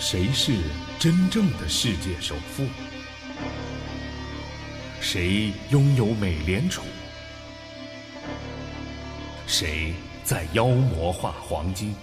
[0.00, 0.52] 谁是
[0.96, 2.64] 真正的世界首富？
[5.00, 6.82] 谁拥有美联储？
[9.48, 9.92] 谁
[10.22, 11.96] 在妖魔化黄金？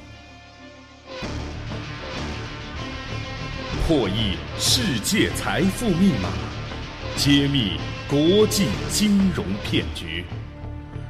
[3.88, 6.30] 破译世界财富密码，
[7.16, 10.25] 揭秘国际金融骗局，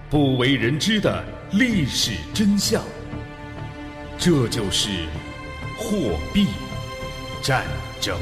[0.07, 2.83] 不为人知的历史真相。
[4.20, 5.07] 这就是
[5.78, 6.47] 货币
[7.46, 7.64] 战
[8.02, 8.18] 争。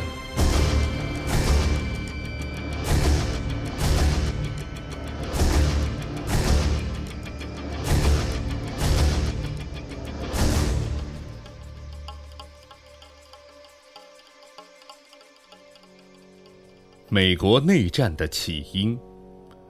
[17.07, 18.99] 美国内战的起因，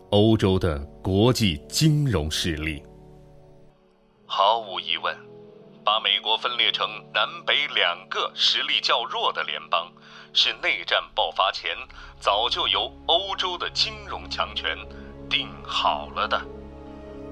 [0.10, 2.82] 欧洲的国际金融势力。
[4.26, 5.16] 毫无疑问，
[5.86, 9.92] 把美国分裂成南北两个实力较弱的联邦，
[10.32, 11.72] 是内战爆发前
[12.20, 14.78] 早就由欧洲的金融强权
[15.30, 16.42] 定好了的。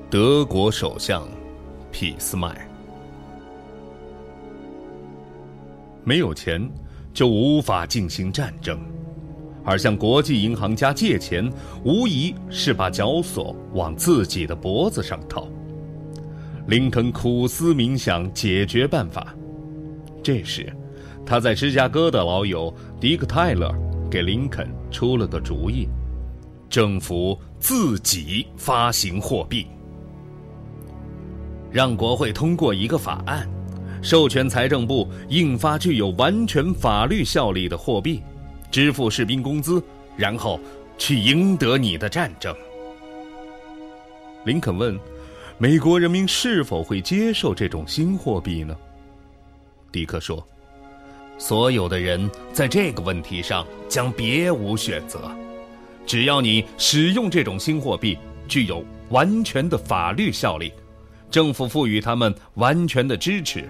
[0.09, 1.25] 德国首相
[1.93, 2.67] 俾斯麦，
[6.03, 6.69] 没有钱
[7.13, 8.79] 就无法进行战争。
[9.63, 11.49] 而向国际银行家借钱，
[11.85, 15.47] 无疑是把绞索往自己的脖子上套。
[16.67, 19.35] 林肯苦思冥想解决办法，
[20.23, 20.71] 这时，
[21.25, 23.73] 他在芝加哥的老友迪克·泰勒
[24.09, 25.87] 给林肯出了个主意：
[26.69, 29.67] 政府自己发行货币，
[31.71, 33.49] 让国会通过一个法案，
[34.01, 38.21] 授权财政部印发具有完全法律效力的货币。
[38.69, 39.83] 支付士兵工资，
[40.15, 40.57] 然后
[40.97, 42.55] 去赢得你的战争。
[44.45, 44.97] 林肯问
[45.61, 48.75] ：“美国人民是否会接受这种新货币呢？”
[49.93, 50.43] 迪克说
[51.37, 55.31] ：“所有的人在这个问题上将别无选择。
[56.03, 58.17] 只要你使用这种新货币，
[58.47, 60.73] 具有完全的法律效力，
[61.29, 63.69] 政府赋予他们完全的支持，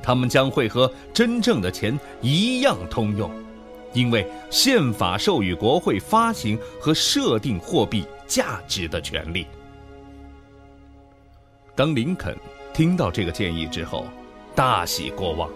[0.00, 3.28] 他们将会和真正的钱一样通用。”
[3.92, 9.44] 因为宪法授予国会发行和设定货币价值的权利。
[11.74, 12.36] 当林肯
[12.74, 14.06] 听到这个建议之后，
[14.54, 15.48] 大喜过望，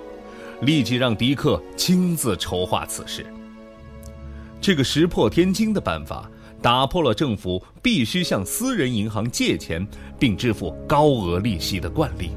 [0.63, 3.27] 立即让迪克亲自筹划此事。
[4.61, 6.31] 这个石破天惊的办法，
[6.63, 9.87] 打破了政府必须向私人银行借钱
[10.19, 12.31] 并支付高额利息的惯例。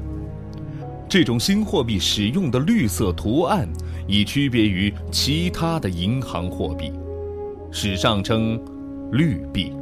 [1.08, 3.68] 这种新货币使用的绿色图案。
[4.08, 6.90] 以区别于其他的银行货币，
[7.70, 8.60] 史上称
[9.12, 9.72] “绿币”。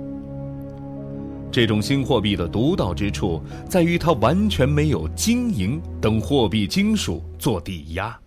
[1.50, 8.18] 这种新货币的独到之处在于它完全没有金银等货币金属做抵押，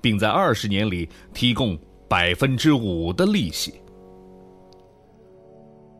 [0.00, 1.78] 并在二十年里提供
[2.08, 3.74] 百分之五的利息。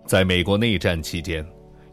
[0.05, 1.45] 在美国内战期间，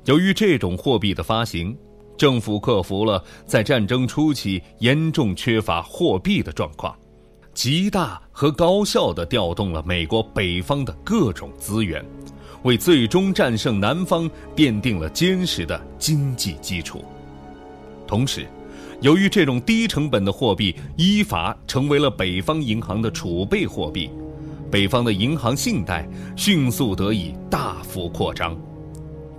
[0.06, 1.76] 由于这种货币的发行，
[2.18, 6.96] 政府克服了在战争初期严重缺乏货币的状况。
[7.54, 12.04] 极大和高效地调动了美国北方的各种资源，
[12.63, 17.03] 为最终战胜南方奠定了坚实的经济基础。
[18.07, 18.47] 同时，
[19.01, 24.09] 由于这种低成本的货币依法成为了北方银行的储备货币，
[24.72, 28.57] 北方的银行信贷迅速得以大幅扩张，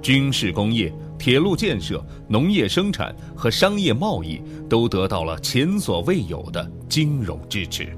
[0.02, 7.88] 军事工业、铁路建设、农业生产和商业贸易都得到了前所未有的金融支持。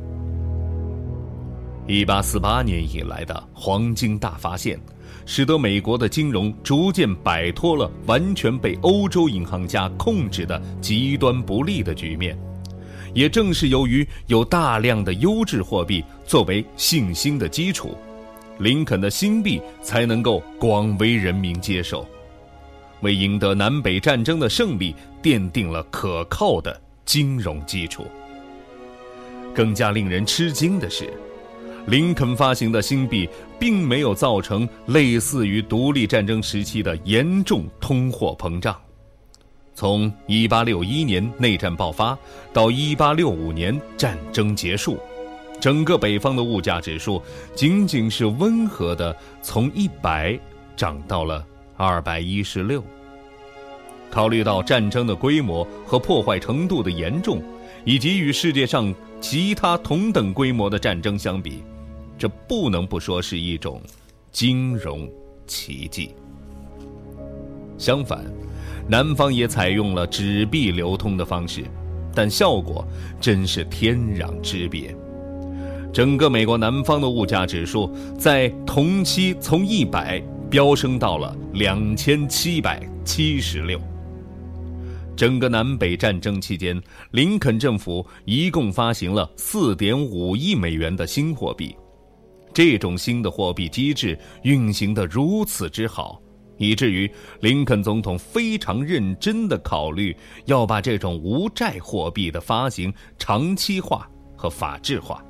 [1.89, 4.79] 一八四八年以来的黄金大发现，
[5.27, 12.39] 使得美国的金融逐渐摆脱了完全被欧洲银行家控制的极端不利的局面。
[13.13, 17.97] 也正是由于有大量的优质货币作为信心的基础，
[18.59, 22.07] 林肯的新币才能够广为人民接受，
[23.01, 28.07] 为赢得南北战争的胜利奠定了可靠的金融基础。
[29.55, 31.13] 更加令人吃惊的是。
[31.87, 38.77] 林肯发行的新币并没有造成类似于独立战争时期的严重通货膨胀。
[39.75, 42.19] 从1861年内战爆发
[42.53, 44.99] 到1865年战争结束，
[45.61, 47.23] 整个北方的物价指数
[47.55, 50.41] 仅仅是温和的从100
[50.77, 51.45] 涨到了
[51.77, 52.83] 216。
[54.11, 57.43] 考虑到战争的规模和破坏程度的严重，
[57.85, 61.63] 以及与世界上其他同等规模的战争相比，
[62.19, 63.81] 这不能不说是一种
[64.33, 65.11] 金融
[65.47, 66.15] 奇迹。
[67.79, 68.25] 相反，
[68.89, 71.65] 南方也采用了纸币流通的方式，
[72.15, 72.87] 但效果
[73.21, 74.97] 真是天壤之别。
[75.93, 83.81] 整个美国南方的物价指数在同期从一百飙升到了两千七百七十六。
[85.17, 86.79] 整个南北战争期间，
[87.13, 91.75] 林肯政府一共发行了四点五亿美元的新货币。
[92.57, 96.19] 这种新的货币机制运行得如此之好，
[96.57, 97.11] 以至于
[97.41, 100.17] 林肯总统非常认真地考虑
[100.47, 105.23] 要把这种无债货币的发行长期化和法制化，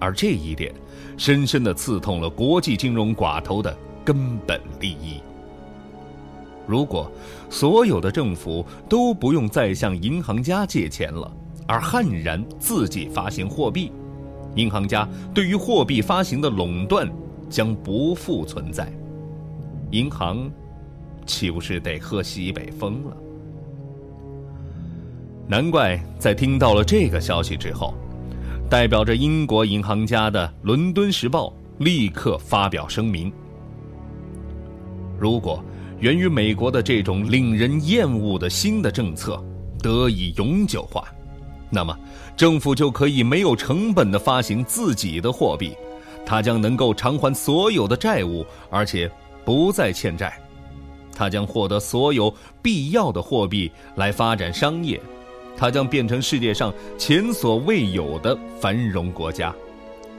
[0.00, 0.74] 而这一点，
[1.16, 3.72] 深深地刺痛了国际金融寡头的
[4.04, 5.22] 根本利益。
[6.66, 7.08] 如果
[7.48, 11.32] 所有的政府都不用再向银行家借钱了，
[11.68, 13.92] 而悍然自己发行货币，
[14.56, 17.10] 银行家对于货币发行的垄断
[17.48, 18.92] 将不复存在，
[19.90, 20.50] 银行
[21.26, 23.16] 岂不是得喝西北风了？
[25.46, 27.94] 难怪在听到了这个消息之后，
[28.68, 31.48] 代表着英国银行家的《伦敦时报》
[31.84, 33.32] 立刻发表声明：
[35.18, 35.62] 如果。
[36.00, 39.38] 源于美国的这种令人厌恶的新的政策
[39.82, 41.06] 得以永久化，
[41.70, 41.96] 那么
[42.36, 45.72] 政府就可以没有成本的发行自己的货币，
[46.26, 49.10] 它将能够偿还所有的债务，而且
[49.44, 50.36] 不再欠债，
[51.14, 55.00] 它将获得所有必要的货币来发展商业，
[55.56, 59.54] 它将变成世界上前所未有的繁荣国家，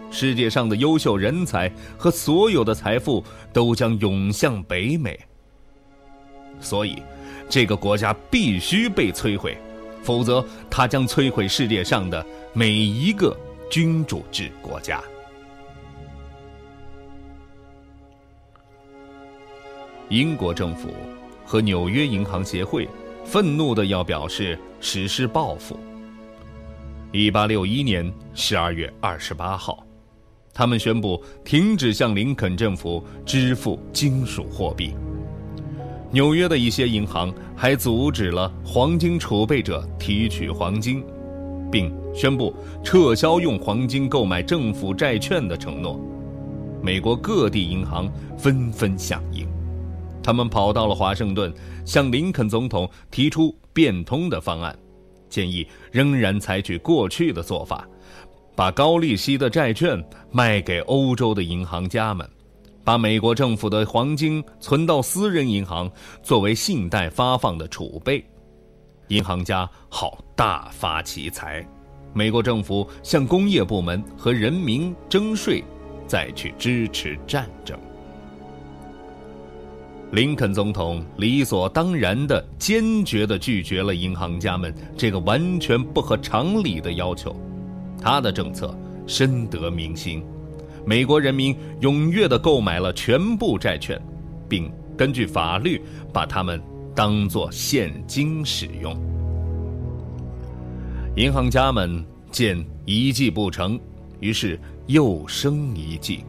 [0.09, 5.19] 世界上的优秀人才和所有的财富都将涌向北美。
[6.59, 7.01] 所以，
[7.49, 9.57] 这个国家必须被摧毁，
[10.03, 13.35] 否则它将摧毁世界上的每一个
[13.69, 15.01] 君主制国家。
[20.09, 20.89] 英国政府
[21.45, 22.87] 和纽约银行协会
[23.23, 25.79] 愤怒的要表示实施报复。
[27.13, 29.85] 一八六一年十二月二十八号，
[30.53, 34.93] 他们宣布停止向林肯政府支付金属货币。
[36.13, 41.01] 纽约的一些银行还阻止了黄金储备者提取黄金，
[41.71, 42.53] 并宣布
[42.83, 45.97] 撤销用黄金购买政府债券的承诺。
[46.81, 49.47] 美国各地银行纷纷响应，
[50.21, 51.53] 他们跑到了华盛顿，
[51.85, 54.77] 向林肯总统提出变通的方案，
[55.29, 57.87] 建议仍然采取过去的做法，
[58.53, 62.29] 把高利息的债券卖给欧洲的银行家们。
[62.83, 65.89] 把美国政府的黄金存到私人银行，
[66.23, 68.23] 作为信贷发放的储备，
[69.09, 71.65] 银行家好大发其财。
[72.13, 75.63] 美国政府向工业部门和人民征税，
[76.07, 77.79] 再去支持战争。
[80.11, 87.33] 林肯总统理所当然的、坚决的拒绝了银行家们这个完全不合常理的要求，
[88.01, 90.21] 他的政策深得民心。
[90.85, 94.01] 美国人民踊跃地购买了全部债券，
[94.49, 95.81] 并根据法律
[96.11, 96.61] 把它们
[96.95, 98.95] 当作现金使用。
[101.15, 103.79] 银行家们见一计不成，
[104.19, 106.23] 于是又生一计。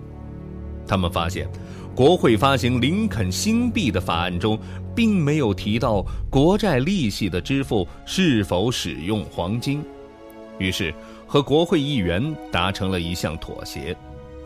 [0.86, 1.48] 他们发现，
[1.94, 4.58] 国会发行林肯新币的法案中，
[4.94, 9.82] 并没有提到国债利息的支付是否使用黄金，
[10.58, 10.92] 于是
[11.26, 13.96] 和国会议员达成了一项妥协。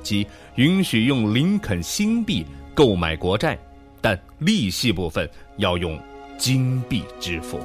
[0.07, 3.59] 即允许用林肯新币购买国债，
[4.01, 5.99] 但利息部分要用
[6.39, 7.59] 金币支付。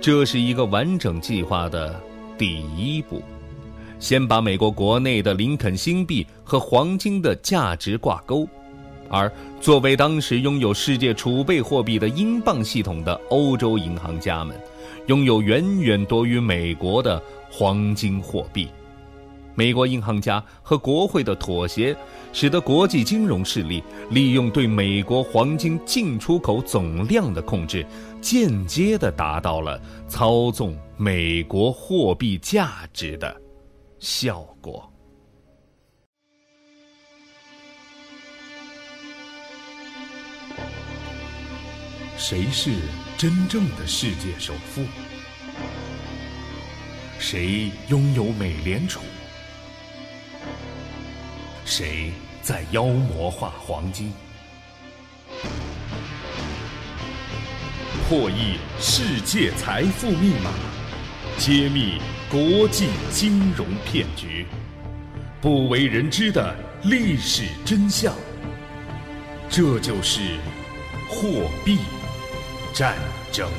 [0.00, 1.98] 这是一个完整计划的
[2.36, 3.22] 第一步，
[4.00, 8.46] 先把美国国内的林肯新币和黄金的价值挂钩，
[9.08, 14.54] 而作为当时拥有世界储备货币的英镑系统的欧洲银行家们，
[15.06, 18.68] 拥有远远多于美国的黄金货币。
[19.54, 21.96] 美国银行家和国会的妥协，
[22.32, 27.86] 使得国际金融势力利用对美国黄金进出口总量的控制，
[28.20, 33.40] 间接地达到了操纵美国货币价值的
[34.00, 34.90] 效果。
[42.16, 42.72] 谁是
[43.18, 44.82] 真正的世界首富？
[47.18, 49.00] 谁拥有美联储？
[51.76, 54.12] 谁在妖魔化黄金？
[58.08, 60.52] 破译世界财富密码，
[61.36, 61.98] 揭秘
[62.30, 64.46] 国际金融骗局，
[65.40, 66.54] 不为人知的
[66.84, 68.14] 历史真相。
[69.50, 70.20] 这就是
[71.08, 71.78] 货币
[72.72, 72.96] 战
[73.32, 73.50] 争。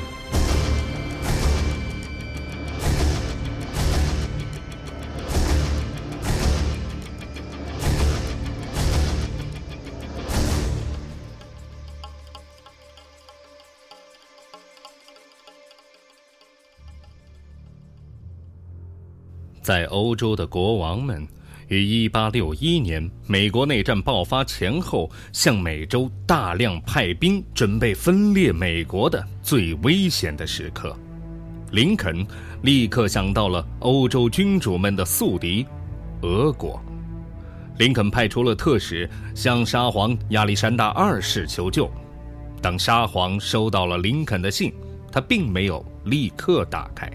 [19.66, 21.26] 在欧洲的国王们
[21.66, 30.96] 于1861年美国内战爆发前后向美洲大量派兵，准备分裂美国的最危险的时刻，
[31.72, 32.24] 林肯
[32.62, 35.66] 立刻想到了欧洲君主们的宿敌——
[36.22, 36.80] 俄国。
[37.76, 41.90] 林肯派出了特使向沙皇亚历山大二世求救。
[42.62, 44.72] 当沙皇收到了林肯的信，
[45.10, 47.10] 他并没有立刻打开，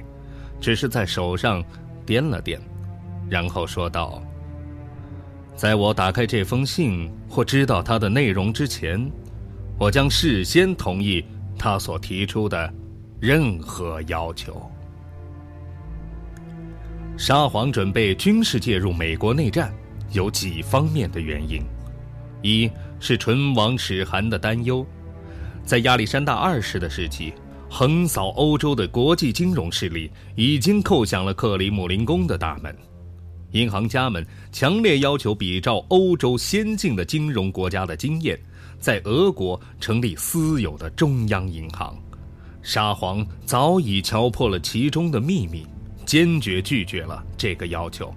[0.60, 1.64] 只是在手上。
[2.12, 2.60] 掂了掂，
[3.30, 4.22] 然后说道
[5.56, 9.10] ：“在我打开这封信或知道它的内容之前，
[9.80, 11.24] 我将事先同意
[11.58, 12.70] 他所提出的
[13.22, 14.62] 任何要求。”
[17.16, 19.74] 沙皇准备军事介入美国内战，
[20.12, 21.62] 有几方面的原因：
[22.42, 24.86] 一是唇亡齿寒的担忧，
[25.64, 27.34] 在亚历山大二世的时期。
[27.74, 32.76] 横扫欧洲的国际金融势力已经叩响了克里姆林宫的大门，
[33.52, 38.38] 银行家们强烈要求比照欧洲先进的金融国家的经验，
[38.78, 41.98] 在俄国成立私有的中央银行。
[42.62, 45.66] 沙皇早已敲破了其中的秘密，
[46.06, 48.14] 坚决拒绝了这个要求。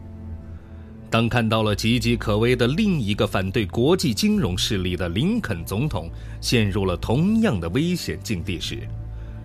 [1.08, 8.80] 当看到了岌岌可危的另一个反对国际金融势力的林肯总统陷入了同样的危险境地时，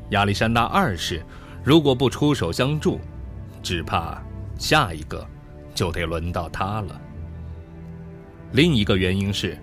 [0.09, 1.23] 亚历山大二世
[1.63, 2.99] 如果不出手相助，
[3.61, 4.21] 只怕
[4.57, 5.25] 下一个
[5.75, 6.99] 就得轮到他了。
[8.53, 9.57] 另一个原因是，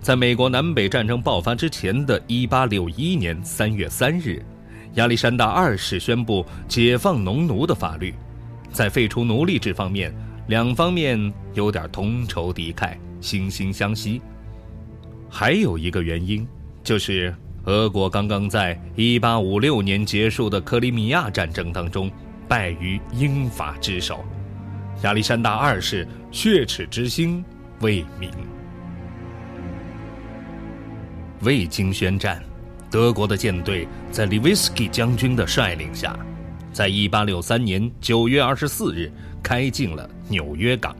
[0.00, 4.44] 在美国南北战争爆发之前的一八六一年三月三日，
[4.94, 8.14] 亚历山大二世宣布解放农奴的法律，
[8.70, 10.14] 在废除奴隶制方面，
[10.48, 14.20] 两方面有点同仇敌忾、惺惺相惜。
[15.30, 16.46] 还有一个原因
[16.84, 17.34] 就是。
[17.66, 22.08] 俄国刚刚在1856年结束的克里米亚战争当中
[22.46, 24.24] 败于英法之手，
[25.02, 27.44] 亚历山大二世血耻之心
[27.80, 28.30] 未泯。
[31.40, 32.40] 未经宣战，
[32.88, 36.16] 德国的舰队在利维斯基将军的率领下，
[36.72, 40.94] 在1863年9月24日开进了纽约港。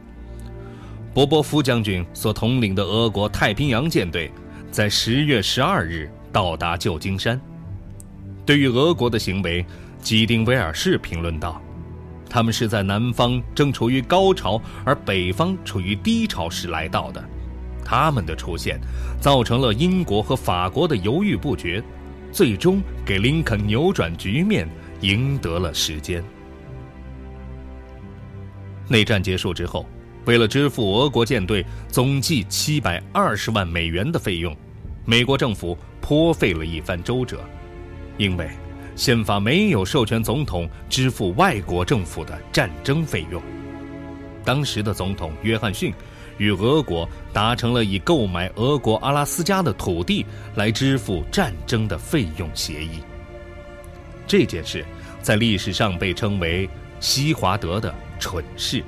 [1.15, 4.33] 波波夫将军所统领的俄国太平洋舰队，
[4.73, 6.11] 在10月12日。
[6.33, 7.41] 到达旧金山。
[8.45, 9.65] 对于俄国的行为，
[10.01, 11.61] 基丁威尔士评论道
[12.31, 17.25] ：“他们是在南方正处于高潮，而北方处于低潮时来到的。
[17.85, 18.81] 他们的出现，
[19.21, 21.83] 造成了英国和法国的犹豫不决，
[22.31, 24.69] 最终给林肯扭转局面，
[25.01, 26.23] 赢得了时间。”
[28.89, 29.85] 内战结束之后，
[30.25, 34.57] 为了支付俄国舰队总计七百二十万美元的费用，
[35.05, 35.77] 美国政府。
[36.07, 37.41] 颇费了一番周折，
[38.17, 38.49] 因为
[38.95, 43.43] 宪法没有授权总统支付外国政府的战争费用。
[44.45, 45.93] 当时的总统约翰逊
[46.39, 53.01] 与俄国达成了以购买俄国阿拉斯加的土地来支付战争的费用协议。
[54.29, 54.85] 这件事
[55.21, 56.71] 在历史上被称为
[57.01, 58.81] 西华德的蠢事。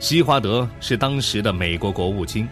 [0.00, 2.48] 西华德是当时的美国国务卿。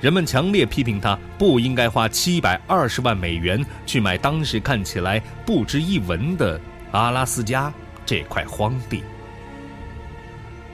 [0.00, 6.60] 人们强烈批评他不应该花七百二十万美元去买当时看起来不值一文的
[6.92, 7.72] 阿拉斯加
[8.06, 9.02] 这块荒地。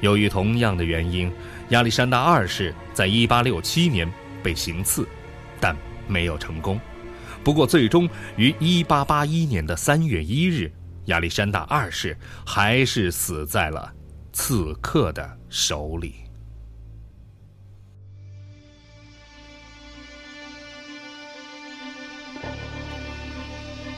[0.01, 1.33] 由于同样的原因，
[1.71, 4.07] 亚历山大二世在一八六七年
[4.43, 5.09] 被行刺，
[5.59, 5.75] 但
[6.07, 6.79] 没有成功。
[7.43, 10.71] 不过，最终于一八八一年的三月一日，
[11.07, 12.15] 亚历山大二世
[12.45, 13.91] 还是死在了
[14.33, 16.24] 刺客的手里。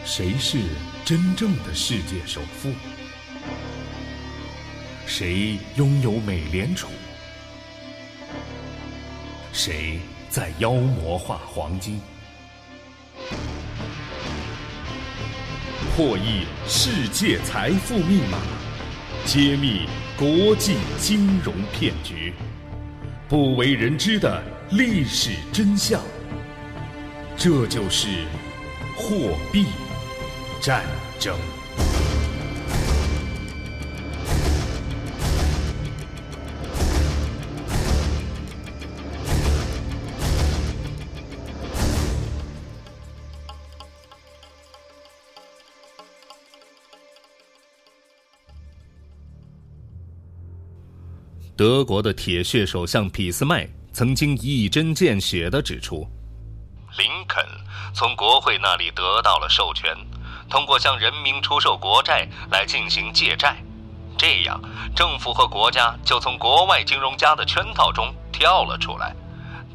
[0.07, 0.61] 谁是
[1.05, 2.73] 真正的世界首富？
[5.05, 6.87] 谁拥有美联储？
[9.53, 9.99] 谁
[10.31, 12.01] 在妖魔化黄金？
[15.97, 18.39] 破译世界财富密码，
[19.25, 22.33] 揭秘国际金融骗局，
[23.29, 26.01] 不为人知的历史真相。
[27.37, 28.25] 这就是
[28.97, 29.67] 货币。
[30.67, 30.85] 战
[31.21, 31.39] 争。
[51.57, 56.05] 德国的铁血首相俾斯麦曾经一针见血的指出，
[56.99, 57.47] 林肯
[57.95, 59.97] 从国会那里得到了授权。
[60.49, 63.57] 通过向人民出售国债来进行借债，
[64.17, 64.61] 这样
[64.95, 69.15] 政府和国家就从国外金融家的圈套中跳了出来。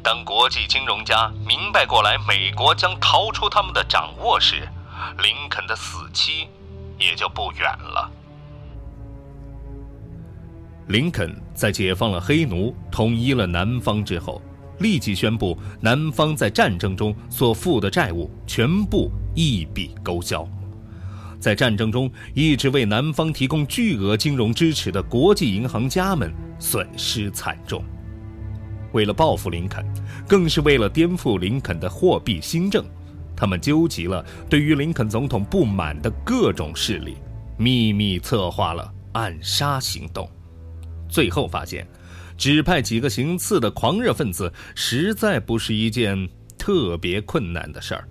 [0.02, 4.68] 当国际金融家明白过来美国将逃出他们的掌握时，
[5.22, 6.48] 林肯的死期
[6.98, 8.10] 也就不远了。
[10.88, 14.42] 林肯在解放了黑奴、统一了南方之后，
[14.80, 20.44] 立即宣布南方在战争中所负的债务全部一笔勾销。
[21.42, 27.84] 在战争中一直为南方提供巨额金融支持的国际银行家们损失惨重。
[28.92, 29.84] 为了报复林肯，
[30.28, 32.84] 更是为了颠覆林肯的货币新政，
[33.34, 37.16] 他们纠集了对于林肯总统不满的各种势力，
[37.58, 40.30] 秘密策划了暗杀行动。
[41.08, 41.84] 最后发现，
[42.38, 48.06] 指派几个行刺的狂热分子，实在不是一件特别困难的事儿。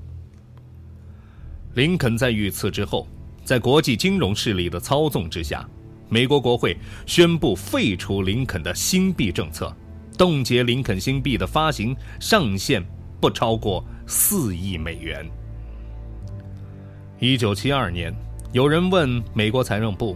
[1.76, 3.08] 林肯在遇刺之后，
[3.44, 5.68] 在国际金融势力的操纵之下，
[6.10, 9.76] 美国国会宣布废除林肯的新币政策。
[10.18, 12.86] 冻结林肯新币的发行上限
[13.20, 15.28] 不超过四亿美元。
[17.20, 18.14] 一九七二年，
[18.52, 20.16] 有人问美国财政部，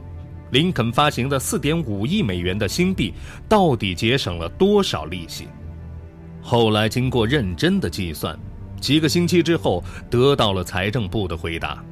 [0.51, 3.13] 林肯发行的四点五亿美元的新币
[3.49, 5.47] 到底节省了多少利息？
[6.41, 8.37] 后来经过认真的计算，
[8.79, 11.83] 几个星期之后得到了财政部的回答：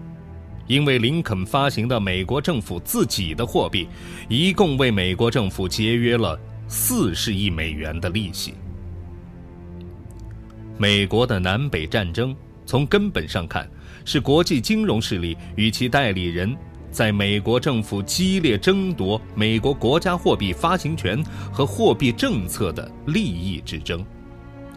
[0.68, 3.88] 因为林肯发行的美国政府自己的货币，
[4.30, 6.40] 一共为美国政府节约了。
[6.66, 8.56] 四十亿美元的利息。
[10.78, 13.70] 美国的南北战争从根本上看，
[14.06, 16.56] 是国际金融势力与其代理人
[16.90, 24.04] 在美国政府激烈争夺美国国家货币发行权和货币政策的利益之争。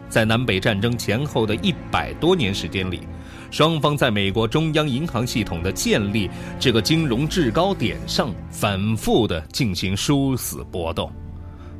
[0.07, 3.07] 在南北战争前后的一百多年时间里，
[3.49, 6.29] 双方在美国中央银行系统的建立
[6.59, 11.11] 这个金融制高点上反复的进行殊死搏斗。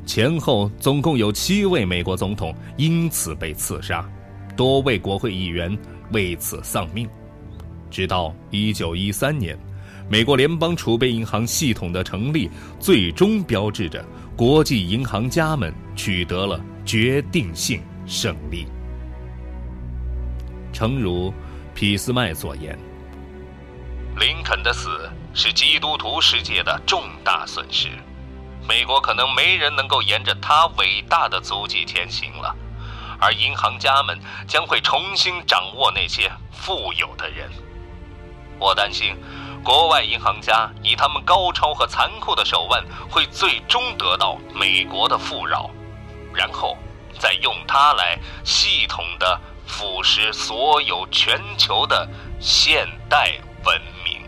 [0.06, 4.08] 前后总共有七位美国总统因此被刺杀，
[4.56, 5.76] 多位国会议员
[6.12, 7.06] 为此丧命。
[7.90, 9.58] 直到一九一三年，
[10.08, 12.48] 美国联邦储备银行系统的成立，
[12.80, 14.02] 最终标志着
[14.34, 18.66] 国际银行家们取得了决定性胜利。
[20.72, 21.32] 诚如
[21.80, 22.76] 俾斯麦所言，
[24.16, 27.88] 林肯的死是基督徒世界的重大损失。
[28.68, 32.52] 美国可能没人能够沿着他伟大的足迹前行了，
[33.20, 37.48] 而银行家们将会重新掌握那些富有的人。
[38.58, 39.16] 我担心，
[39.62, 45.70] 国外银行家以他们高超和残酷的手腕，会最终得到美国的富饶，
[46.34, 46.76] 然后
[47.20, 52.08] 再用它来系统的腐蚀所有全球的
[52.40, 54.22] 现代文明。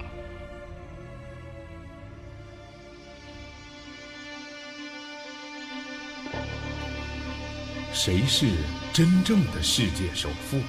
[7.92, 8.46] 谁是
[8.92, 10.61] 真正的世界首富？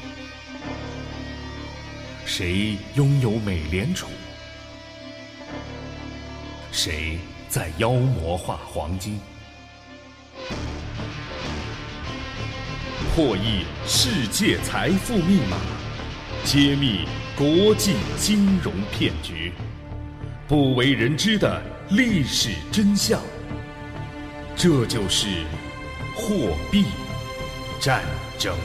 [2.26, 4.08] 谁拥有美联储？
[6.72, 9.20] 谁在妖魔化黄金？
[13.14, 15.58] 破译世界财富密码，
[16.46, 17.00] 揭秘
[17.36, 19.52] 国际金融骗局，
[20.48, 23.20] 不为人知的历史真相。
[24.56, 25.28] 这就是
[26.16, 26.86] 货币。
[27.82, 28.02] 战
[28.38, 28.56] 争。